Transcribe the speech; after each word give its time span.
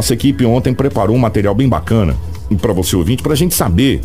Nossa 0.00 0.14
equipe 0.14 0.46
ontem 0.46 0.72
preparou 0.72 1.14
um 1.14 1.18
material 1.18 1.54
bem 1.54 1.68
bacana 1.68 2.16
para 2.58 2.72
você 2.72 2.96
ouvinte, 2.96 3.22
para 3.22 3.34
a 3.34 3.36
gente 3.36 3.54
saber 3.54 4.00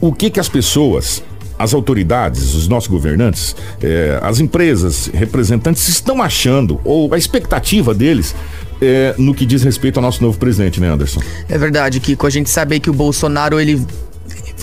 o 0.00 0.12
que 0.12 0.28
que 0.28 0.40
as 0.40 0.48
pessoas 0.48 1.22
as 1.56 1.72
autoridades, 1.72 2.54
os 2.54 2.66
nossos 2.66 2.88
governantes, 2.88 3.54
eh, 3.80 4.18
as 4.20 4.40
empresas, 4.40 5.08
representantes 5.14 5.86
estão 5.86 6.20
achando, 6.20 6.80
ou 6.82 7.14
a 7.14 7.16
expectativa 7.16 7.94
deles 7.94 8.34
eh, 8.82 9.14
no 9.16 9.32
que 9.32 9.46
diz 9.46 9.62
respeito 9.62 9.98
ao 9.98 10.02
nosso 10.02 10.20
novo 10.20 10.36
presidente, 10.36 10.80
né, 10.80 10.88
Anderson? 10.90 11.20
É 11.48 11.56
verdade, 11.56 12.00
Kiko. 12.00 12.26
A 12.26 12.30
gente 12.30 12.50
sabe 12.50 12.80
que 12.80 12.90
o 12.90 12.92
Bolsonaro, 12.92 13.60
ele 13.60 13.80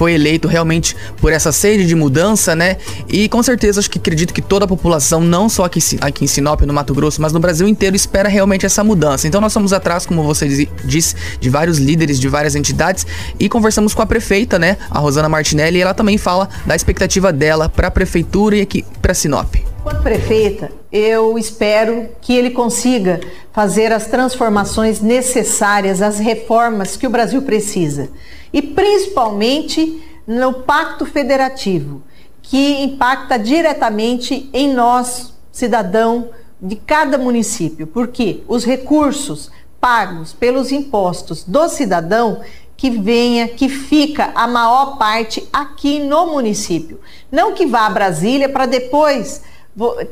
foi 0.02 0.14
eleito 0.14 0.48
realmente 0.48 0.96
por 1.18 1.32
essa 1.32 1.52
sede 1.52 1.86
de 1.86 1.94
mudança, 1.94 2.56
né? 2.56 2.78
E 3.08 3.30
com 3.30 3.44
certeza 3.44 3.80
acho 3.80 3.88
que 3.88 4.00
acredito 4.00 4.34
que 4.34 4.42
toda 4.42 4.66
a 4.66 4.68
população, 4.68 5.22
não 5.22 5.48
só 5.48 5.66
aqui, 5.66 5.80
aqui 6.02 6.24
em 6.24 6.28
Sinop, 6.28 6.62
no 6.62 6.74
Mato 6.74 6.92
Grosso, 6.92 7.22
mas 7.22 7.32
no 7.32 7.40
Brasil 7.40 7.68
inteiro, 7.68 7.96
espera 7.96 8.28
realmente 8.28 8.66
essa 8.66 8.84
mudança. 8.84 9.28
Então 9.28 9.40
nós 9.40 9.52
estamos 9.52 9.72
atrás, 9.74 10.08
como 10.08 10.24
você 10.24 10.68
disse, 10.84 11.16
de 11.40 11.52
vários 11.52 11.78
líderes 11.78 12.20
de 12.20 12.28
várias 12.28 12.56
entidades 12.56 13.06
e 13.40 13.48
conversamos 13.48 13.94
com 13.94 14.02
a 14.02 14.08
prefeita, 14.08 14.58
né? 14.58 14.76
A 14.90 14.98
Rosana 14.98 15.30
Martinelli, 15.30 15.78
e 15.78 15.82
ela 15.84 15.94
também 15.94 16.18
fala 16.18 16.50
da 16.66 16.76
expectativa 16.76 17.32
dela 17.32 17.70
para 17.70 17.90
a 17.90 17.92
prefeitura 17.92 18.58
e 18.58 18.62
aqui 18.62 18.84
para 19.04 19.14
Sinop. 19.14 19.71
Quanto 19.92 20.04
prefeita, 20.04 20.72
eu 20.90 21.38
espero 21.38 22.10
que 22.22 22.34
ele 22.34 22.52
consiga 22.52 23.20
fazer 23.52 23.92
as 23.92 24.08
transformações 24.08 25.02
necessárias, 25.02 26.02
as 26.02 26.18
reformas 26.18 26.96
que 26.96 27.06
o 27.06 27.10
Brasil 27.10 27.42
precisa 27.42 28.10
e 28.54 28.62
principalmente 28.62 30.02
no 30.26 30.54
Pacto 30.54 31.06
Federativo, 31.06 32.02
que 32.42 32.82
impacta 32.84 33.38
diretamente 33.38 34.50
em 34.54 34.74
nós, 34.74 35.34
cidadão 35.52 36.30
de 36.62 36.78
cada 36.78 37.18
município, 37.18 37.86
porque 37.86 38.44
os 38.48 38.64
recursos 38.64 39.52
pagos 39.80 40.32
pelos 40.32 40.72
impostos 40.72 41.44
do 41.44 41.68
cidadão 41.68 42.40
que 42.78 42.90
venha, 42.90 43.50
que 43.50 43.68
fica 43.68 44.32
a 44.36 44.48
maior 44.48 44.98
parte 44.98 45.48
aqui 45.52 46.00
no 46.00 46.28
município. 46.28 47.00
Não 47.30 47.54
que 47.54 47.66
vá 47.66 47.88
a 47.88 47.90
Brasília 47.90 48.48
para 48.48 48.66
depois 48.66 49.42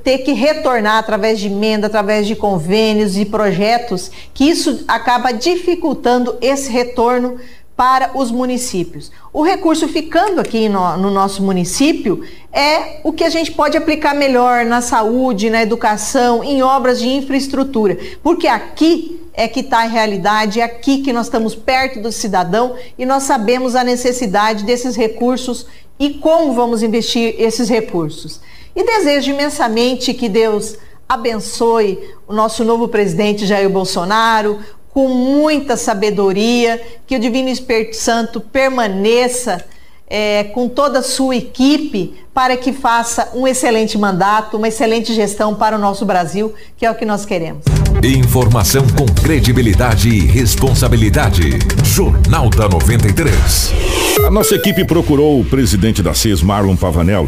ter 0.04 0.20
que 0.20 0.32
retornar 0.32 0.98
através 0.98 1.40
de 1.40 1.48
emenda, 1.48 1.88
através 1.88 2.26
de 2.26 2.36
convênios 2.36 3.18
e 3.18 3.26
projetos, 3.26 4.10
que 4.34 4.46
isso 4.46 4.84
acaba 4.88 5.32
dificultando 5.32 6.38
esse 6.42 6.72
retorno 6.72 7.38
para 7.76 8.12
os 8.14 8.30
municípios. 8.30 9.10
O 9.32 9.42
recurso 9.42 9.88
ficando 9.88 10.42
aqui 10.42 10.68
no, 10.68 10.98
no, 10.98 11.10
nosso 11.10 11.42
município 11.42 12.26
é 12.52 13.00
o 13.06 13.14
que 13.14 13.24
a 13.24 13.30
gente 13.30 13.54
pode 13.54 13.78
aplicar 13.78 14.14
melhor 14.14 14.66
na 14.66 14.82
saúde, 14.82 15.50
na 15.50 15.62
educação, 15.62 16.44
em 16.44 16.62
obras 16.62 17.00
de 17.00 17.08
infraestrutura, 17.08 17.98
porque 18.22 18.48
aqui 18.48 19.22
é 19.34 19.48
que 19.48 19.62
está 19.62 19.84
a 19.84 19.88
realidade, 19.88 20.60
é 20.60 20.64
aqui 20.64 20.98
que 20.98 21.14
nós 21.14 21.28
estamos 21.28 21.56
perto 21.56 22.02
do 22.02 22.12
cidadão 22.12 22.76
e 22.98 23.06
nós 23.06 23.24
sabemos 23.24 23.76
a 23.76 23.84
necessidade 23.86 24.66
desses 24.66 24.98
recursos 24.98 25.66
e 25.98 26.16
como 26.16 26.52
vamos 26.52 26.84
investir 26.84 27.36
esses 27.38 27.70
recursos. 27.70 28.42
E 28.80 28.84
desejo 28.86 29.32
imensamente 29.32 30.14
que 30.14 30.30
Deus 30.30 30.78
abençoe 31.08 32.00
o 32.26 32.32
nosso 32.32 32.64
novo 32.64 32.88
presidente 32.88 33.46
Jair 33.46 33.70
Bolsonaro, 33.70 34.60
com 34.94 35.10
muita 35.10 35.76
sabedoria, 35.76 36.82
que 37.06 37.18
o 37.18 37.20
Divino 37.20 37.50
Espírito 37.50 37.98
Santo 37.98 38.40
permaneça 38.40 39.66
é, 40.10 40.46
com 40.46 40.70
toda 40.70 41.00
a 41.00 41.04
sua 41.04 41.36
equipe 41.36 42.24
para 42.34 42.56
que 42.56 42.72
faça 42.72 43.30
um 43.34 43.46
excelente 43.46 43.98
mandato, 43.98 44.56
uma 44.56 44.70
excelente 44.70 45.14
gestão 45.14 45.54
para 45.54 45.76
o 45.76 45.80
nosso 45.80 46.06
Brasil, 46.06 46.54
que 46.78 46.86
é 46.86 46.90
o 46.90 46.96
que 46.96 47.04
nós 47.04 47.26
queremos. 47.26 47.66
Informação 48.02 48.88
com 48.98 49.06
credibilidade 49.22 50.08
e 50.08 50.22
responsabilidade. 50.22 51.60
Jornal 51.84 52.50
da 52.50 52.70
93. 52.70 53.36
A 54.26 54.32
nossa 54.32 54.56
equipe 54.56 54.86
procurou 54.86 55.42
o 55.42 55.44
presidente 55.44 56.02
da 56.02 56.14
CES, 56.14 56.42
Marlon 56.42 56.78
Pavanello 56.78 57.28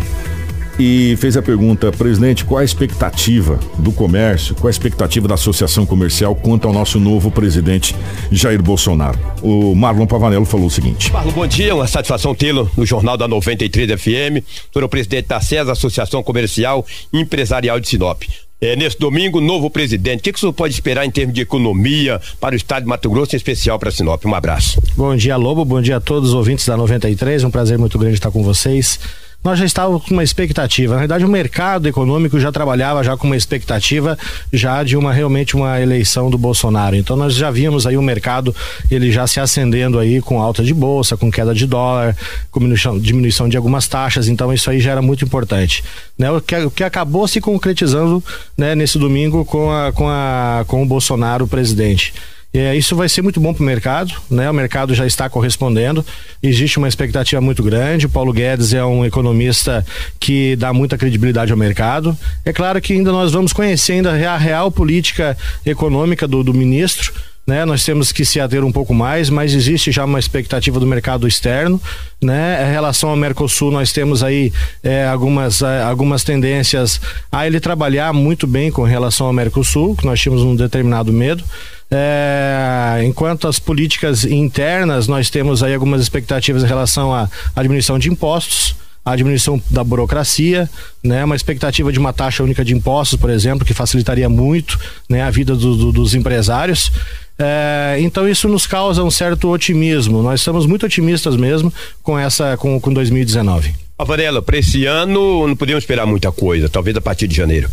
e 0.80 1.16
fez 1.18 1.38
a 1.38 1.42
pergunta, 1.42 1.92
presidente, 1.92 2.46
qual 2.46 2.60
a 2.60 2.64
expectativa 2.64 3.60
do 3.78 3.92
comércio, 3.92 4.56
qual 4.56 4.68
a 4.68 4.72
expectativa 4.72 5.28
da 5.28 5.36
associação 5.36 5.86
comercial 5.86 6.36
quanto 6.36 6.68
ao 6.68 6.74
nosso 6.74 7.00
novo 7.00 7.30
presidente 7.32 7.96
Jair 8.32 8.62
Bolsonaro? 8.62 9.20
O 9.42 9.76
Marlon 9.76 10.08
Pavanello 10.08 10.46
falou 10.46 10.68
o 10.68 10.72
seguinte. 10.72 11.12
Marlon, 11.12 11.32
bom 11.32 11.48
dia, 11.48 11.76
uma 11.76 11.88
satisfação 11.88 12.34
tê-lo 12.34 12.70
no 12.76 12.86
Jornal 12.86 13.18
da 13.18 13.28
93 13.28 14.00
FM, 14.00 14.44
sou 14.74 14.84
o 14.84 14.90
presidente 14.90 15.28
da 15.28 15.40
CES, 15.40 15.68
Associação 15.68 16.24
Comercial 16.24 16.86
e 17.14 17.20
Empresarial 17.20 17.80
de 17.80 17.88
Sinop. 17.88 18.24
É, 18.64 18.76
nesse 18.76 19.00
domingo, 19.00 19.42
novo 19.42 19.72
presidente. 19.72 20.20
O 20.20 20.24
que, 20.24 20.32
que 20.32 20.38
o 20.38 20.40
senhor 20.40 20.54
pode 20.54 20.72
esperar 20.72 21.04
em 21.04 21.10
termos 21.10 21.34
de 21.34 21.42
economia 21.42 22.22
para 22.40 22.54
o 22.54 22.56
estado 22.56 22.84
de 22.84 22.90
Mato 22.90 23.10
Grosso, 23.10 23.36
em 23.36 23.38
especial 23.38 23.80
para 23.80 23.90
Sinop? 23.90 24.24
Um 24.24 24.36
abraço. 24.36 24.80
Bom 24.96 25.16
dia, 25.16 25.36
Lobo. 25.36 25.66
Bom 25.66 25.82
dia 25.82 25.98
a 25.98 26.00
todos 26.00 26.30
os 26.30 26.36
ouvintes 26.36 26.68
da 26.68 26.78
93. 26.78 27.44
Um 27.44 27.50
prazer 27.50 27.80
muito 27.80 27.98
grande 27.98 28.14
estar 28.14 28.30
com 28.30 28.44
vocês 28.44 29.00
nós 29.44 29.58
já 29.58 29.66
estávamos 29.66 30.06
com 30.06 30.14
uma 30.14 30.24
expectativa. 30.24 30.94
Na 30.94 31.00
verdade, 31.00 31.26
o 31.26 31.30
mercado 31.30 31.88
econômico 31.88 32.40
já 32.40 32.52
trabalhava 32.52 33.04
já 33.04 33.18
com 33.18 33.28
uma 33.28 33.36
expectativa 33.36 34.18
já 34.54 34.84
de 34.84 34.96
uma 34.96 35.12
realmente 35.12 35.56
uma 35.56 35.80
eleição 35.82 36.30
do 36.30 36.38
Bolsonaro. 36.38 36.96
Então 36.96 37.16
nós 37.16 37.34
já 37.34 37.50
víamos 37.50 37.88
aí 37.88 37.98
o 37.98 38.02
mercado 38.02 38.56
ele 38.90 39.12
já 39.12 39.26
se 39.26 39.40
acendendo 39.40 39.98
aí 39.98 40.22
com 40.22 40.42
alta 40.42 40.64
de 40.64 40.74
bolsa, 40.74 41.18
com 41.18 41.32
queda 41.32 41.54
de 41.56 41.66
dólar, 41.66 42.16
com 42.52 42.60
diminuição, 42.60 43.00
diminuição 43.00 43.50
de 43.50 43.58
algumas 43.58 43.88
taxas. 43.88 44.28
Então 44.28 44.54
isso 44.54 44.70
aí 44.70 44.80
já 44.80 44.92
era 44.92 45.02
muito 45.02 45.26
importante. 45.26 45.84
Né? 46.18 46.30
O, 46.30 46.40
que, 46.40 46.56
o 46.56 46.72
que 46.72 46.84
acabou 46.84 47.28
se 47.28 47.42
concretizando 47.42 48.24
né, 48.56 48.76
nesse 48.76 49.00
domingo 49.00 49.44
com, 49.44 49.72
a, 49.72 49.92
com, 49.92 50.08
a, 50.08 50.64
com 50.68 50.84
o 50.84 50.86
Bolsonaro 50.86 51.48
presidente. 51.48 52.14
É, 52.54 52.76
isso 52.76 52.96
vai 52.98 53.08
ser 53.08 53.22
muito 53.22 53.40
bom 53.40 53.54
para 53.54 53.64
o 53.64 53.66
mercado, 53.66 54.14
né? 54.30 54.50
O 54.50 54.54
mercado 54.54 54.94
já 54.94 55.06
está 55.06 55.30
correspondendo. 55.30 56.06
Existe 56.44 56.78
uma 56.78 56.88
expectativa 56.88 57.40
muito 57.40 57.64
grande. 57.64 58.08
O 58.08 58.10
Paulo 58.10 58.34
Guedes 58.34 58.74
é 58.74 58.84
um 58.84 59.06
economista 59.06 59.86
que 60.20 60.56
dá 60.58 60.74
muita 60.74 60.98
credibilidade 60.98 61.52
ao 61.52 61.58
mercado. 61.58 62.18
É 62.44 62.52
claro 62.52 62.82
que 62.82 62.92
ainda 62.92 63.12
nós 63.12 63.32
vamos 63.32 63.54
conhecer 63.54 63.94
ainda 63.94 64.12
a 64.12 64.38
real 64.38 64.70
política 64.70 65.38
econômica 65.66 66.28
do, 66.28 66.44
do 66.44 66.54
ministro. 66.54 67.14
Né, 67.48 67.66
nós 67.66 67.84
temos 67.84 68.12
que 68.12 68.24
se 68.24 68.40
ater 68.40 68.64
um 68.64 68.72
pouco 68.72 68.94
mais, 68.94 69.28
mas 69.28 69.56
existe 69.56 69.92
já 69.92 70.06
uma 70.06 70.20
expectativa 70.20 70.80
do 70.80 70.86
mercado 70.86 71.28
externo, 71.28 71.82
né? 72.22 72.70
Em 72.70 72.72
relação 72.72 73.10
ao 73.10 73.16
Mercosul, 73.16 73.72
nós 73.72 73.92
temos 73.92 74.22
aí 74.22 74.54
é, 74.84 75.08
algumas, 75.08 75.64
é, 75.64 75.82
algumas 75.82 76.24
tendências 76.24 77.02
a 77.32 77.48
ele 77.48 77.60
trabalhar 77.60 78.14
muito 78.14 78.46
bem 78.46 78.70
com 78.70 78.84
relação 78.84 79.26
ao 79.26 79.34
Mercosul, 79.34 79.96
que 79.96 80.06
nós 80.06 80.20
tínhamos 80.20 80.44
um 80.44 80.56
determinado 80.56 81.12
medo. 81.12 81.44
É, 81.94 83.04
enquanto 83.06 83.48
as 83.50 83.60
políticas 83.60 84.24
internas, 84.24 85.08
nós 85.08 85.30
temos 85.30 85.62
aí 85.62 85.74
algumas 85.74 86.02
expectativas 86.02 86.64
em 86.64 86.68
relação 86.68 87.14
à, 87.14 87.30
à 87.54 87.62
diminuição 87.62 88.00
de 88.00 88.10
impostos, 88.10 88.76
a 89.04 89.16
diminuição 89.16 89.62
da 89.70 89.84
burocracia, 89.84 90.70
né, 91.04 91.26
uma 91.26 91.36
expectativa 91.36 91.92
de 91.92 92.00
uma 92.00 92.14
taxa 92.14 92.44
única 92.44 92.64
de 92.64 92.74
impostos, 92.74 93.20
por 93.20 93.30
exemplo, 93.30 93.66
que 93.66 93.74
facilitaria 93.74 94.30
muito 94.30 94.80
né, 95.10 95.24
a 95.24 95.30
vida 95.30 95.56
do, 95.56 95.76
do, 95.76 95.92
dos 95.92 96.14
empresários. 96.14 96.92
É, 97.38 97.98
então 98.00 98.30
isso 98.30 98.48
nos 98.48 98.68
causa 98.68 99.04
um 99.04 99.12
certo 99.12 99.50
otimismo. 99.50 100.22
Nós 100.22 100.40
estamos 100.40 100.66
muito 100.66 100.86
otimistas 100.86 101.36
mesmo 101.36 101.74
com 102.04 102.18
essa 102.18 102.56
com, 102.56 102.80
com 102.80 102.94
2019. 102.94 103.74
Varela, 104.04 104.42
para 104.42 104.58
esse 104.58 104.86
ano 104.86 105.48
não 105.48 105.56
podemos 105.56 105.84
esperar 105.84 106.06
muita 106.06 106.32
coisa, 106.32 106.70
talvez 106.70 106.96
a 106.96 107.02
partir 107.02 107.28
de 107.28 107.36
janeiro. 107.36 107.70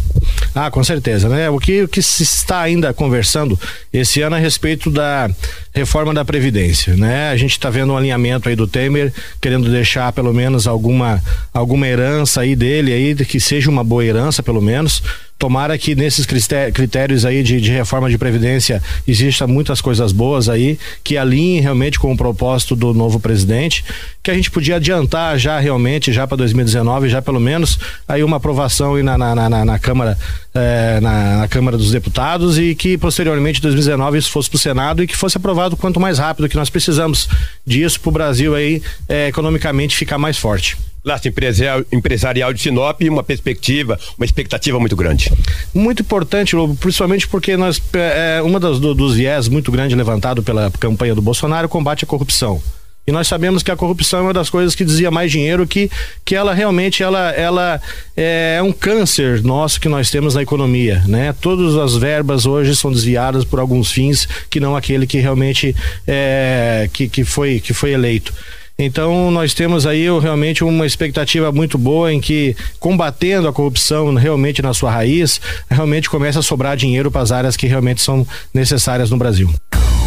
Ah, 0.55 0.71
com 0.71 0.83
certeza, 0.83 1.29
né? 1.29 1.49
O 1.51 1.59
que, 1.59 1.83
o 1.83 1.89
que 1.89 2.03
se 2.03 2.23
está 2.23 2.61
ainda 2.61 2.93
conversando 2.93 3.59
esse 3.93 4.23
ano 4.23 4.37
a 4.37 4.39
respeito 4.39 4.91
da 4.91 5.31
reforma 5.75 6.13
da 6.13 6.25
Previdência, 6.25 6.97
né? 6.97 7.31
A 7.31 7.37
gente 7.37 7.53
está 7.53 7.71
vendo 7.71 7.93
um 7.93 7.97
alinhamento 7.97 8.49
aí 8.49 8.57
do 8.57 8.67
Temer, 8.67 9.13
querendo 9.41 9.71
deixar 9.71 10.13
pelo 10.13 10.33
menos 10.33 10.67
alguma, 10.67 11.23
alguma 11.53 11.87
herança 11.87 12.41
aí 12.41 12.57
dele 12.57 12.93
aí, 12.93 13.15
que 13.15 13.39
seja 13.39 13.71
uma 13.71 13.85
boa 13.85 14.05
herança, 14.05 14.43
pelo 14.43 14.61
menos. 14.61 15.03
Tomara 15.39 15.79
que 15.79 15.95
nesses 15.95 16.27
critérios 16.27 17.25
aí 17.25 17.45
de, 17.45 17.61
de, 17.61 17.71
reforma 17.71 18.11
de 18.11 18.19
previdência 18.19 18.83
exista 19.07 19.47
muitas 19.47 19.81
coisas 19.81 20.11
boas 20.11 20.49
aí, 20.49 20.77
que 21.05 21.17
alinhem 21.17 21.61
realmente 21.61 21.97
com 21.97 22.13
o 22.13 22.17
propósito 22.17 22.75
do 22.75 22.93
novo 22.93 23.21
presidente, 23.21 23.85
que 24.21 24.33
a 24.33 24.35
gente 24.35 24.51
podia 24.51 24.77
adiantar 24.77 25.39
já 25.39 25.61
realmente, 25.61 26.13
já 26.13 26.27
para 26.27 26.39
2019, 26.39 27.09
já 27.09 27.23
pelo 27.23 27.39
menos 27.39 27.79
aí 28.09 28.25
uma 28.25 28.39
aprovação 28.39 28.97
aí 28.97 29.03
na, 29.05 29.17
na, 29.17 29.49
na, 29.49 29.65
na 29.65 29.79
Câmara, 29.79 30.19
eh, 30.53 30.99
na, 31.01 31.37
na, 31.39 31.49
Câmara 31.49 31.77
dos 31.77 31.93
Deputados 31.93 32.59
e 32.59 32.75
que 32.75 32.99
posteriormente 32.99 33.63
2019 33.63 34.19
isso 34.19 34.33
fosse 34.33 34.51
para 34.51 34.57
o 34.57 34.59
Senado 34.59 35.05
e 35.05 35.07
que 35.07 35.17
fosse 35.17 35.37
aprovado 35.37 35.77
quanto 35.77 36.01
mais 36.01 36.19
rápido, 36.19 36.49
que 36.49 36.57
nós 36.57 36.69
precisamos 36.69 37.29
disso 37.65 38.01
para 38.01 38.09
o 38.09 38.13
Brasil 38.13 38.57
aí 38.57 38.83
eh, 39.09 39.29
economicamente 39.29 39.97
ficar 39.97 40.19
mais 40.19 40.37
forte. 40.37 40.77
Laço 41.05 41.29
empresarial, 41.29 41.85
empresarial 41.93 42.53
de 42.53 42.61
Sinop, 42.61 43.01
uma 43.03 43.23
perspectiva, 43.23 43.99
uma 44.17 44.25
expectativa 44.25 44.79
muito 44.79 44.97
grande. 44.97 45.33
Muito 45.73 46.03
importante, 46.03 46.57
Lobo, 46.57 46.75
principalmente 46.75 47.27
porque 47.29 47.57
nós, 47.57 47.81
é, 47.93 48.43
uma 48.43 48.59
das, 48.59 48.79
do, 48.79 48.95
dos 48.95 49.15
viés 49.15 49.49
muito 49.49 49.71
grande 49.71 49.95
levantado 49.95 50.43
pela 50.43 50.71
campanha 50.79 51.15
do 51.15 51.23
Bolsonaro 51.23 51.65
é 51.65 51.67
o 51.67 51.69
combate 51.69 52.05
à 52.05 52.07
corrupção. 52.07 52.61
E 53.09 53.11
nós 53.11 53.27
sabemos 53.27 53.63
que 53.63 53.71
a 53.71 53.77
corrupção 53.77 54.19
é 54.19 54.23
uma 54.25 54.33
das 54.35 54.51
coisas 54.51 54.75
que 54.75 54.85
dizia 54.85 55.11
mais 55.11 55.33
dinheiro, 55.33 55.67
que, 55.67 55.91
que 56.27 56.35
ela 56.35 56.53
realmente 56.53 57.03
ela, 57.03 57.31
ela 57.31 57.81
é 58.15 58.61
um 58.63 58.71
câncer 58.71 59.43
nosso 59.43 59.81
que 59.81 59.89
nós 59.89 60.11
temos 60.11 60.35
na 60.35 60.43
economia, 60.43 61.03
né? 61.07 61.35
Todas 61.41 61.75
as 61.77 61.97
verbas 61.97 62.45
hoje 62.45 62.77
são 62.77 62.93
desviadas 62.93 63.47
por 63.47 63.61
alguns 63.61 63.91
fins 63.91 64.29
que 64.51 64.61
não 64.61 64.77
aquele 64.77 65.07
que 65.07 65.17
realmente 65.17 65.75
é, 66.07 66.87
que, 66.93 67.09
que, 67.09 67.25
foi, 67.25 67.61
que 67.61 67.73
foi 67.73 67.93
eleito. 67.93 68.35
Então 68.81 69.29
nós 69.33 69.55
temos 69.55 69.87
aí 69.87 70.07
realmente 70.21 70.63
uma 70.63 70.87
expectativa 70.87 71.51
muito 71.51 71.77
boa 71.77 72.13
em 72.13 72.21
que 72.21 72.55
combatendo 72.79 73.49
a 73.49 73.53
corrupção 73.53 74.15
realmente 74.15 74.63
na 74.63 74.73
sua 74.73 74.93
raiz, 74.93 75.41
realmente 75.69 76.09
começa 76.09 76.39
a 76.39 76.43
sobrar 76.43 76.77
dinheiro 76.77 77.11
para 77.11 77.23
as 77.23 77.33
áreas 77.33 77.57
que 77.57 77.67
realmente 77.67 78.01
são 78.01 78.25
necessárias 78.55 79.11
no 79.11 79.17
Brasil. 79.17 79.53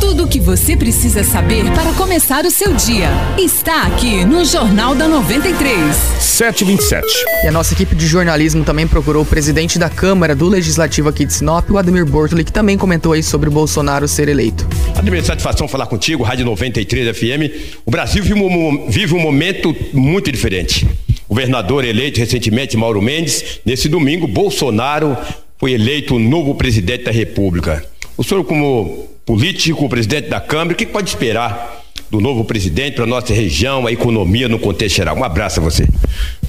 Tudo 0.01 0.23
o 0.23 0.27
que 0.27 0.39
você 0.39 0.75
precisa 0.75 1.23
saber 1.23 1.63
para 1.75 1.93
começar 1.93 2.43
o 2.43 2.49
seu 2.49 2.73
dia 2.73 3.07
está 3.37 3.83
aqui 3.83 4.25
no 4.25 4.43
Jornal 4.43 4.95
da 4.95 5.07
93. 5.07 5.95
727. 6.19 7.05
E 7.43 7.47
a 7.47 7.51
nossa 7.51 7.75
equipe 7.75 7.95
de 7.95 8.07
jornalismo 8.07 8.65
também 8.65 8.87
procurou 8.87 9.21
o 9.21 9.25
presidente 9.25 9.77
da 9.77 9.91
Câmara 9.91 10.35
do 10.35 10.49
Legislativo 10.49 11.07
aqui 11.07 11.23
de 11.23 11.33
Sinop, 11.33 11.69
o 11.69 11.77
Ademir 11.77 12.03
Bortoli, 12.03 12.43
que 12.43 12.51
também 12.51 12.79
comentou 12.79 13.13
aí 13.13 13.21
sobre 13.21 13.47
o 13.47 13.51
Bolsonaro 13.51 14.07
ser 14.07 14.27
eleito. 14.27 14.67
Ademir, 14.97 15.23
satisfação 15.23 15.67
falar 15.67 15.85
contigo, 15.85 16.23
Rádio 16.23 16.45
93 16.45 17.15
FM. 17.15 17.79
O 17.85 17.91
Brasil 17.91 18.23
vive 18.23 18.41
um, 18.41 18.89
vive 18.89 19.13
um 19.13 19.19
momento 19.19 19.73
muito 19.93 20.31
diferente. 20.31 20.87
O 21.29 21.35
governador 21.35 21.85
eleito 21.85 22.19
recentemente, 22.19 22.75
Mauro 22.75 23.03
Mendes, 23.03 23.61
nesse 23.63 23.87
domingo, 23.87 24.27
Bolsonaro 24.27 25.15
foi 25.59 25.73
eleito 25.73 26.15
o 26.15 26.19
novo 26.19 26.55
presidente 26.55 27.03
da 27.03 27.11
República. 27.11 27.85
O 28.17 28.23
senhor, 28.23 28.43
como 28.43 29.10
político, 29.25 29.87
presidente 29.89 30.29
da 30.29 30.39
Câmara, 30.39 30.73
o 30.73 30.75
que 30.75 30.85
pode 30.85 31.09
esperar 31.09 31.81
do 32.09 32.19
novo 32.19 32.43
presidente 32.43 32.95
para 32.95 33.05
nossa 33.05 33.33
região, 33.33 33.87
a 33.87 33.91
economia 33.91 34.49
no 34.49 34.59
contexto 34.59 34.97
geral? 34.97 35.17
Um 35.17 35.23
abraço 35.23 35.59
a 35.59 35.63
você. 35.63 35.87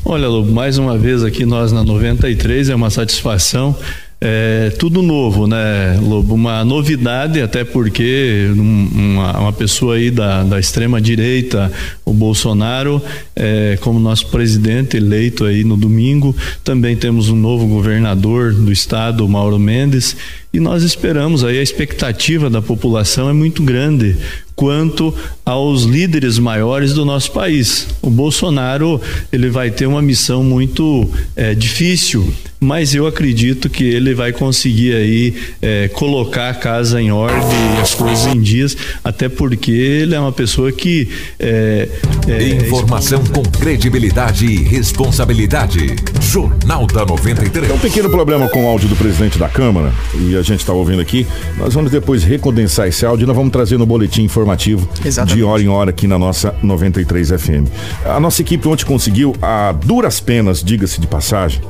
Olha, 0.05 0.29
Lobo, 0.29 0.51
mais 0.51 0.79
uma 0.79 0.99
vez 0.99 1.23
aqui 1.23 1.47
nós 1.47 1.71
na 1.73 1.85
93, 1.85 2.71
é 2.71 2.75
uma 2.75 2.91
satisfação 2.91 3.77
é, 4.25 4.71
tudo 4.79 5.03
novo, 5.03 5.49
né, 5.49 5.99
Lobo? 6.01 6.35
Uma 6.35 6.65
novidade, 6.65 7.43
até 7.43 7.65
porque 7.65 8.47
uma, 8.55 9.37
uma 9.37 9.53
pessoa 9.53 9.97
aí 9.97 10.13
da, 10.13 10.45
da 10.45 10.61
extrema 10.61 11.01
direita, 11.01 11.73
o 12.05 12.13
Bolsonaro, 12.13 13.03
é, 13.35 13.77
como 13.81 13.99
nosso 13.99 14.29
presidente 14.29 14.97
eleito 14.97 15.45
aí 15.45 15.65
no 15.65 15.77
domingo, 15.77 16.37
também 16.63 16.95
temos 16.95 17.31
um 17.31 17.37
novo 17.37 17.67
governador 17.67 18.53
do 18.53 18.71
estado, 18.71 19.29
Mauro 19.29 19.59
Mendes, 19.59 20.17
e 20.53 20.61
nós 20.61 20.83
esperamos 20.83 21.43
aí 21.45 21.59
a 21.59 21.63
expectativa 21.63 22.51
da 22.51 22.61
população 22.61 23.29
é 23.29 23.33
muito 23.33 23.63
grande 23.63 24.17
quanto 24.55 25.15
aos 25.45 25.85
líderes 25.85 26.39
maiores 26.39 26.93
do 26.93 27.05
nosso 27.05 27.33
país. 27.33 27.89
O 28.01 28.11
Bolsonaro 28.11 29.01
ele 29.33 29.49
vai 29.49 29.71
ter 29.71 29.87
uma 29.87 30.03
missão 30.03 30.45
muito 30.45 31.11
é, 31.35 31.55
difícil, 31.55 32.33
mas 32.61 32.95
eu 32.95 33.07
acredito 33.07 33.69
que 33.69 33.83
ele 33.83 34.15
vai 34.15 34.33
conseguir 34.33 34.95
aí 34.95 35.35
é, 35.61 35.89
colocar 35.89 36.51
a 36.51 36.55
casa 36.55 37.01
em 37.01 37.11
ordem 37.11 37.41
e 37.77 37.81
as 37.81 37.95
coisas 37.95 38.27
em 38.27 38.41
dias, 38.41 38.77
até 39.03 39.29
porque 39.29 39.73
ele 39.73 40.15
é 40.15 40.21
uma 40.21 40.33
pessoa 40.33 40.71
que 40.71 41.09
é, 41.41 41.89
é 42.29 42.49
informação 42.49 43.25
com 43.25 43.43
credibilidade 43.43 44.47
e 44.47 44.63
responsabilidade. 44.63 45.97
Jornal 46.21 46.87
da 46.87 47.05
93. 47.05 47.67
Tem 47.67 47.77
um 47.77 47.81
pequeno 47.81 48.09
problema 48.11 48.49
com 48.49 48.65
o 48.65 48.69
áudio 48.69 48.89
do 48.89 48.97
presidente 48.97 49.39
da 49.39 49.49
Câmara 49.49 49.93
e 50.15 50.37
a 50.37 50.42
gente 50.43 50.61
está 50.61 50.73
ouvindo 50.73 51.01
aqui. 51.01 51.27
Nós 51.57 51.75
vamos 51.75 51.91
depois 51.91 52.25
recondensar 52.25 52.87
esse 52.89 53.05
áudio 53.05 53.25
e 53.25 53.27
nós 53.27 53.37
vamos 53.37 53.53
trazer 53.53 53.79
no 53.79 53.87
boletim 53.87 54.23
informativo 54.23 54.89
Exatamente. 55.05 55.37
de 55.37 55.43
hora 55.43 55.63
em 55.63 55.69
hora 55.69 55.91
aqui 55.91 56.07
na 56.07 56.19
nossa 56.19 56.55
93 56.63 57.31
FM. 57.31 57.69
A 58.05 58.21
nossa 58.21 58.43
equipe 58.43 58.67
ontem 58.69 58.85
conseguiu, 58.85 59.35
a 59.41 59.73
duras 59.73 60.21
penas, 60.21 60.63
diga-se 60.63 61.01
de 61.01 61.07
passagem, 61.07 61.61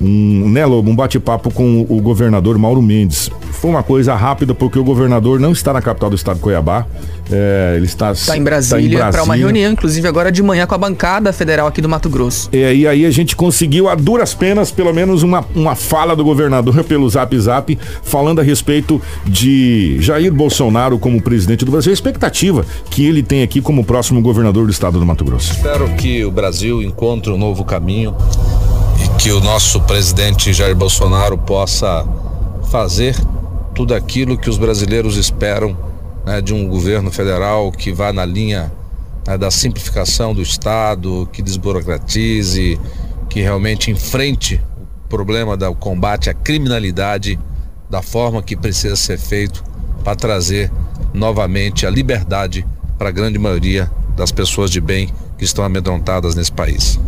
um, 0.00 0.48
né, 0.50 0.64
Lobo, 0.66 0.90
um 0.90 0.96
bate-papo 0.96 1.50
com 1.50 1.86
o 1.88 2.00
governador 2.00 2.58
Mauro 2.58 2.82
Mendes. 2.82 3.30
Foi 3.52 3.70
uma 3.70 3.82
coisa 3.82 4.14
rápida 4.14 4.54
porque 4.54 4.78
o 4.78 4.84
governador 4.84 5.40
não 5.40 5.52
está 5.52 5.72
na 5.72 5.80
capital 5.80 6.10
do 6.10 6.16
estado 6.16 6.36
de 6.36 6.42
Cuiabá. 6.42 6.86
É, 7.30 7.74
ele 7.76 7.86
está, 7.86 8.12
está 8.12 8.36
em 8.36 8.42
Brasília, 8.42 8.98
tá 9.00 9.10
para 9.10 9.22
uma 9.22 9.34
reunião, 9.34 9.72
inclusive 9.72 10.06
agora 10.06 10.30
de 10.30 10.42
manhã 10.42 10.66
com 10.66 10.74
a 10.74 10.78
bancada 10.78 11.32
federal 11.32 11.66
aqui 11.66 11.80
do 11.80 11.88
Mato 11.88 12.08
Grosso. 12.08 12.48
É, 12.52 12.74
e 12.74 12.86
aí 12.86 13.04
a 13.04 13.10
gente 13.10 13.34
conseguiu, 13.34 13.88
a 13.88 13.94
duras 13.94 14.34
penas, 14.34 14.70
pelo 14.70 14.92
menos 14.92 15.22
uma, 15.22 15.44
uma 15.54 15.74
fala 15.74 16.14
do 16.14 16.24
governador 16.24 16.84
pelo 16.84 17.08
Zap 17.08 17.36
Zap, 17.38 17.78
falando 18.02 18.40
a 18.40 18.44
respeito 18.44 19.00
de 19.24 19.96
Jair 20.00 20.32
Bolsonaro 20.32 20.98
como 20.98 21.20
presidente 21.20 21.64
do 21.64 21.72
Brasil, 21.72 21.90
a 21.90 21.94
expectativa 21.94 22.64
que 22.90 23.04
ele 23.04 23.22
tem 23.22 23.42
aqui 23.42 23.60
como 23.60 23.84
próximo 23.84 24.20
governador 24.20 24.66
do 24.66 24.70
estado 24.70 24.98
do 24.98 25.06
Mato 25.06 25.24
Grosso. 25.24 25.52
Espero 25.52 25.88
que 25.96 26.24
o 26.24 26.30
Brasil 26.30 26.82
encontre 26.82 27.32
um 27.32 27.38
novo 27.38 27.64
caminho 27.64 28.14
e 29.04 29.22
que 29.22 29.32
o 29.32 29.40
nosso 29.40 29.80
presidente 29.80 30.52
Jair 30.52 30.76
Bolsonaro 30.76 31.36
possa 31.36 32.06
fazer 32.70 33.16
tudo 33.74 33.94
aquilo 33.94 34.38
que 34.38 34.48
os 34.48 34.56
brasileiros 34.56 35.16
esperam 35.16 35.85
né, 36.26 36.40
de 36.40 36.52
um 36.52 36.68
governo 36.68 37.10
federal 37.12 37.70
que 37.70 37.92
vá 37.92 38.12
na 38.12 38.24
linha 38.24 38.72
né, 39.26 39.38
da 39.38 39.50
simplificação 39.50 40.34
do 40.34 40.42
Estado, 40.42 41.28
que 41.32 41.40
desburocratize, 41.40 42.78
que 43.30 43.40
realmente 43.40 43.90
enfrente 43.92 44.60
o 45.04 45.08
problema 45.08 45.56
do 45.56 45.72
combate 45.76 46.28
à 46.28 46.34
criminalidade 46.34 47.38
da 47.88 48.02
forma 48.02 48.42
que 48.42 48.56
precisa 48.56 48.96
ser 48.96 49.18
feito 49.18 49.62
para 50.02 50.16
trazer 50.16 50.70
novamente 51.14 51.86
a 51.86 51.90
liberdade 51.90 52.66
para 52.98 53.08
a 53.08 53.12
grande 53.12 53.38
maioria 53.38 53.90
das 54.16 54.32
pessoas 54.32 54.70
de 54.70 54.80
bem 54.80 55.08
que 55.38 55.44
estão 55.44 55.64
amedrontadas 55.64 56.34
nesse 56.34 56.50
país. 56.50 56.98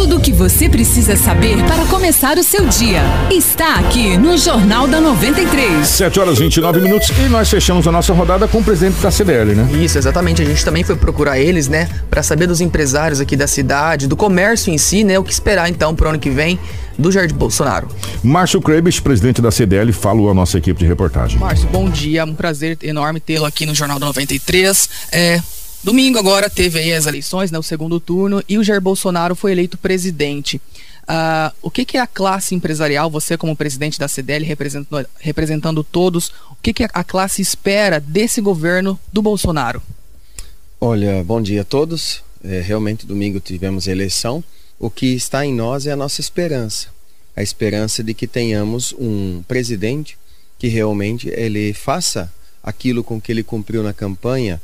Tudo 0.00 0.16
o 0.16 0.20
que 0.20 0.32
você 0.32 0.66
precisa 0.66 1.14
saber 1.14 1.62
para 1.64 1.84
começar 1.84 2.38
o 2.38 2.42
seu 2.42 2.66
dia 2.66 3.02
está 3.30 3.74
aqui 3.74 4.16
no 4.16 4.38
Jornal 4.38 4.88
da 4.88 4.98
93. 4.98 5.86
7 5.86 6.18
horas 6.18 6.38
e 6.38 6.44
29 6.44 6.80
minutos 6.80 7.10
e 7.10 7.28
nós 7.28 7.50
fechamos 7.50 7.86
a 7.86 7.92
nossa 7.92 8.14
rodada 8.14 8.48
com 8.48 8.60
o 8.60 8.64
presidente 8.64 8.98
da 9.02 9.10
CDL, 9.10 9.54
né? 9.54 9.68
Isso, 9.84 9.98
exatamente. 9.98 10.40
A 10.40 10.44
gente 10.46 10.64
também 10.64 10.82
foi 10.82 10.96
procurar 10.96 11.38
eles, 11.38 11.68
né, 11.68 11.86
para 12.08 12.22
saber 12.22 12.46
dos 12.46 12.62
empresários 12.62 13.20
aqui 13.20 13.36
da 13.36 13.46
cidade, 13.46 14.06
do 14.06 14.16
comércio 14.16 14.72
em 14.72 14.78
si, 14.78 15.04
né, 15.04 15.18
o 15.18 15.22
que 15.22 15.34
esperar 15.34 15.68
então 15.68 15.94
pro 15.94 16.08
ano 16.08 16.18
que 16.18 16.30
vem 16.30 16.58
do 16.98 17.12
Jair 17.12 17.32
Bolsonaro. 17.34 17.86
Márcio 18.24 18.58
Krebs, 18.62 19.00
presidente 19.00 19.42
da 19.42 19.50
CDL, 19.50 19.92
falou 19.92 20.30
a 20.30 20.34
nossa 20.34 20.56
equipe 20.56 20.80
de 20.80 20.86
reportagem. 20.86 21.38
Márcio, 21.38 21.68
bom 21.68 21.90
dia. 21.90 22.24
Um 22.24 22.34
prazer 22.34 22.78
enorme 22.82 23.20
tê-lo 23.20 23.44
aqui 23.44 23.66
no 23.66 23.74
Jornal 23.74 23.98
da 23.98 24.06
93. 24.06 24.88
É, 25.12 25.42
Domingo 25.82 26.18
agora 26.18 26.50
teve 26.50 26.78
aí 26.78 26.92
as 26.92 27.06
eleições, 27.06 27.50
né, 27.50 27.58
o 27.58 27.62
segundo 27.62 27.98
turno, 27.98 28.42
e 28.46 28.58
o 28.58 28.64
Jair 28.64 28.82
Bolsonaro 28.82 29.34
foi 29.34 29.52
eleito 29.52 29.78
presidente. 29.78 30.60
Uh, 31.02 31.50
o 31.62 31.70
que, 31.70 31.86
que 31.86 31.96
é 31.96 32.00
a 32.00 32.06
classe 32.06 32.54
empresarial, 32.54 33.10
você 33.10 33.36
como 33.36 33.56
presidente 33.56 33.98
da 33.98 34.06
CDL, 34.06 34.44
representando, 34.44 35.08
representando 35.18 35.82
todos, 35.82 36.28
o 36.50 36.56
que, 36.62 36.74
que 36.74 36.84
a 36.84 37.02
classe 37.02 37.40
espera 37.40 37.98
desse 37.98 38.42
governo 38.42 39.00
do 39.10 39.22
Bolsonaro? 39.22 39.82
Olha, 40.78 41.24
bom 41.24 41.40
dia 41.40 41.62
a 41.62 41.64
todos. 41.64 42.22
É, 42.44 42.60
realmente, 42.60 43.06
domingo 43.06 43.40
tivemos 43.40 43.86
eleição. 43.86 44.44
O 44.78 44.90
que 44.90 45.14
está 45.14 45.44
em 45.44 45.54
nós 45.54 45.86
é 45.86 45.92
a 45.92 45.96
nossa 45.96 46.20
esperança. 46.20 46.88
A 47.34 47.42
esperança 47.42 48.04
de 48.04 48.12
que 48.12 48.26
tenhamos 48.26 48.94
um 48.98 49.42
presidente 49.48 50.18
que 50.58 50.68
realmente 50.68 51.28
ele 51.28 51.72
faça 51.72 52.32
aquilo 52.62 53.02
com 53.02 53.20
que 53.20 53.32
ele 53.32 53.42
cumpriu 53.42 53.82
na 53.82 53.94
campanha, 53.94 54.60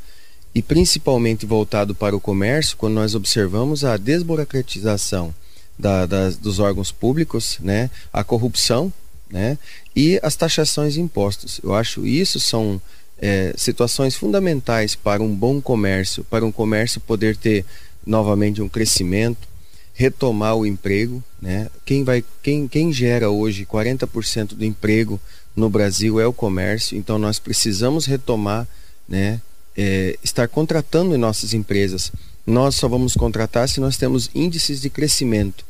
e 0.57 0.61
principalmente 0.63 1.45
voltado 1.45 1.93
para 1.93 2.15
o 2.15 2.19
comércio, 2.19 2.75
quando 2.77 2.95
nós 2.95 3.13
observamos 3.13 3.85
a 3.85 3.95
desburocratização 3.95 5.31
da, 5.77 6.07
dos 6.41 6.57
órgãos 6.57 6.91
públicos, 6.91 7.59
né, 7.61 7.91
a 8.11 8.23
corrupção 8.23 8.91
né, 9.29 9.59
e 9.95 10.19
as 10.23 10.35
taxações 10.35 10.95
de 10.95 10.99
impostos. 10.99 11.61
Eu 11.63 11.75
acho 11.75 12.07
isso 12.07 12.39
são 12.39 12.81
é, 13.19 13.53
situações 13.55 14.15
fundamentais 14.15 14.95
para 14.95 15.21
um 15.21 15.31
bom 15.31 15.61
comércio, 15.61 16.23
para 16.23 16.43
um 16.43 16.51
comércio 16.51 16.99
poder 17.01 17.37
ter 17.37 17.63
novamente 18.03 18.59
um 18.59 18.67
crescimento, 18.67 19.47
retomar 19.93 20.55
o 20.55 20.65
emprego. 20.65 21.23
Né? 21.39 21.69
Quem, 21.85 22.03
vai, 22.03 22.25
quem, 22.41 22.67
quem 22.67 22.91
gera 22.91 23.29
hoje 23.29 23.63
40% 23.63 24.55
do 24.55 24.65
emprego 24.65 25.21
no 25.55 25.69
Brasil 25.69 26.19
é 26.19 26.25
o 26.25 26.33
comércio, 26.33 26.97
então 26.97 27.19
nós 27.19 27.37
precisamos 27.37 28.07
retomar 28.07 28.67
né, 29.07 29.39
é, 29.77 30.17
estar 30.23 30.47
contratando 30.47 31.13
em 31.13 31.17
nossas 31.17 31.53
empresas. 31.53 32.11
Nós 32.45 32.75
só 32.75 32.87
vamos 32.87 33.13
contratar 33.13 33.69
se 33.69 33.79
nós 33.79 33.95
temos 33.95 34.29
índices 34.33 34.81
de 34.81 34.89
crescimento. 34.89 35.63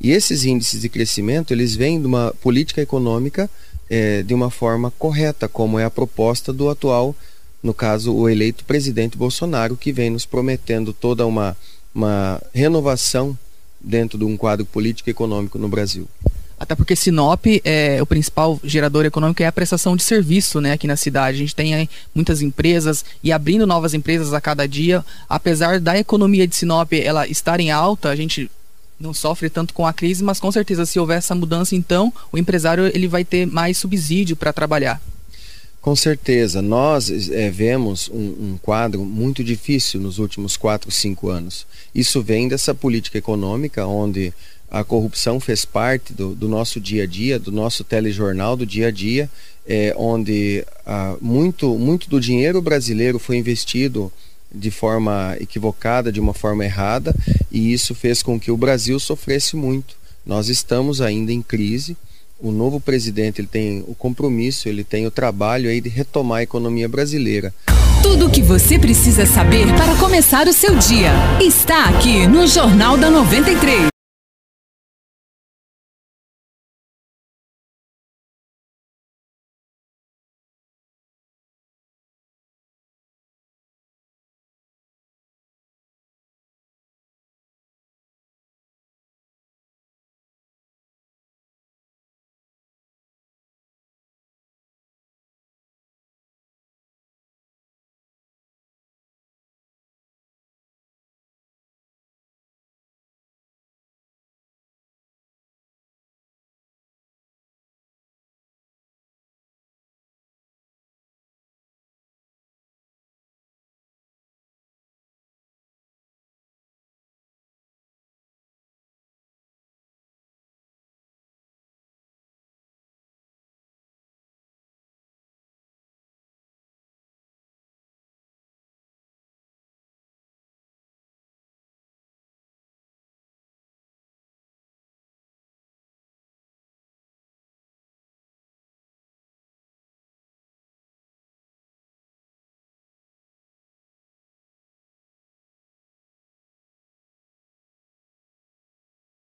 E 0.00 0.12
esses 0.12 0.44
índices 0.44 0.82
de 0.82 0.88
crescimento, 0.88 1.52
eles 1.52 1.74
vêm 1.74 2.00
de 2.00 2.06
uma 2.06 2.34
política 2.40 2.82
econômica 2.82 3.50
é, 3.88 4.22
de 4.22 4.34
uma 4.34 4.50
forma 4.50 4.92
correta, 4.98 5.48
como 5.48 5.78
é 5.78 5.84
a 5.84 5.90
proposta 5.90 6.52
do 6.52 6.68
atual, 6.68 7.16
no 7.62 7.74
caso, 7.74 8.14
o 8.14 8.28
eleito 8.28 8.64
presidente 8.64 9.16
Bolsonaro, 9.16 9.76
que 9.76 9.90
vem 9.92 10.10
nos 10.10 10.24
prometendo 10.24 10.92
toda 10.92 11.26
uma, 11.26 11.56
uma 11.92 12.40
renovação 12.54 13.36
dentro 13.80 14.18
de 14.18 14.24
um 14.24 14.36
quadro 14.36 14.64
político 14.64 15.08
e 15.08 15.12
econômico 15.12 15.58
no 15.58 15.68
Brasil. 15.68 16.06
Até 16.58 16.74
porque 16.74 16.96
Sinop 16.96 17.44
é 17.64 18.02
o 18.02 18.06
principal 18.06 18.58
gerador 18.64 19.04
econômico 19.04 19.42
é 19.42 19.46
a 19.46 19.52
prestação 19.52 19.96
de 19.96 20.02
serviço, 20.02 20.60
né, 20.60 20.72
aqui 20.72 20.86
na 20.86 20.96
cidade. 20.96 21.36
A 21.36 21.40
gente 21.40 21.54
tem 21.54 21.74
aí, 21.74 21.88
muitas 22.14 22.42
empresas 22.42 23.04
e 23.22 23.30
abrindo 23.30 23.66
novas 23.66 23.94
empresas 23.94 24.32
a 24.34 24.40
cada 24.40 24.66
dia. 24.66 25.04
Apesar 25.28 25.78
da 25.78 25.96
economia 25.96 26.46
de 26.46 26.56
Sinop 26.56 26.92
ela 26.92 27.28
estar 27.28 27.60
em 27.60 27.70
alta, 27.70 28.08
a 28.08 28.16
gente 28.16 28.50
não 28.98 29.14
sofre 29.14 29.48
tanto 29.48 29.72
com 29.72 29.86
a 29.86 29.92
crise, 29.92 30.24
mas 30.24 30.40
com 30.40 30.50
certeza 30.50 30.84
se 30.84 30.98
houver 30.98 31.18
essa 31.18 31.34
mudança, 31.34 31.76
então 31.76 32.12
o 32.32 32.38
empresário 32.38 32.90
ele 32.92 33.06
vai 33.06 33.24
ter 33.24 33.46
mais 33.46 33.78
subsídio 33.78 34.34
para 34.34 34.52
trabalhar. 34.52 35.00
Com 35.80 35.94
certeza, 35.94 36.60
nós 36.60 37.30
é, 37.30 37.48
vemos 37.50 38.10
um, 38.12 38.16
um, 38.16 38.58
quadro 38.60 39.04
muito 39.04 39.44
difícil 39.44 40.00
nos 40.00 40.18
últimos 40.18 40.56
quatro, 40.56 40.90
cinco 40.90 41.28
anos. 41.28 41.64
Isso 41.94 42.20
vem 42.20 42.48
dessa 42.48 42.74
política 42.74 43.16
econômica, 43.16 43.86
onde 43.86 44.34
a 44.70 44.84
corrupção 44.84 45.40
fez 45.40 45.64
parte 45.64 46.12
do, 46.12 46.34
do 46.34 46.48
nosso 46.48 46.80
dia 46.80 47.04
a 47.04 47.06
dia, 47.06 47.38
do 47.38 47.50
nosso 47.50 47.82
telejornal 47.84 48.56
do 48.56 48.66
dia 48.66 48.88
a 48.88 48.90
dia, 48.90 49.30
é, 49.66 49.94
onde 49.96 50.64
ah, 50.86 51.16
muito, 51.20 51.78
muito 51.78 52.08
do 52.08 52.20
dinheiro 52.20 52.60
brasileiro 52.60 53.18
foi 53.18 53.36
investido 53.36 54.12
de 54.52 54.70
forma 54.70 55.36
equivocada, 55.40 56.10
de 56.10 56.20
uma 56.20 56.32
forma 56.32 56.64
errada, 56.64 57.14
e 57.50 57.72
isso 57.72 57.94
fez 57.94 58.22
com 58.22 58.40
que 58.40 58.50
o 58.50 58.56
Brasil 58.56 58.98
sofresse 58.98 59.56
muito. 59.56 59.96
Nós 60.24 60.48
estamos 60.48 61.00
ainda 61.00 61.32
em 61.32 61.42
crise. 61.42 61.96
O 62.40 62.52
novo 62.52 62.80
presidente 62.80 63.40
ele 63.40 63.48
tem 63.48 63.84
o 63.86 63.94
compromisso, 63.94 64.68
ele 64.68 64.84
tem 64.84 65.06
o 65.06 65.10
trabalho 65.10 65.68
aí 65.68 65.80
de 65.80 65.88
retomar 65.88 66.38
a 66.38 66.42
economia 66.42 66.88
brasileira. 66.88 67.52
Tudo 68.02 68.26
o 68.26 68.30
que 68.30 68.42
você 68.42 68.78
precisa 68.78 69.26
saber 69.26 69.66
para 69.74 69.96
começar 69.96 70.46
o 70.46 70.52
seu 70.52 70.76
dia 70.76 71.10
está 71.40 71.86
aqui 71.86 72.28
no 72.28 72.46
Jornal 72.46 72.96
da 72.96 73.10
93. 73.10 73.97